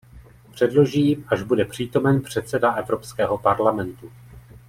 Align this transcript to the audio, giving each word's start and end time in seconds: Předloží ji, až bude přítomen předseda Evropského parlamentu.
Předloží 0.51 1.07
ji, 1.07 1.23
až 1.27 1.41
bude 1.41 1.65
přítomen 1.65 2.21
předseda 2.21 2.73
Evropského 2.73 3.37
parlamentu. 3.37 4.11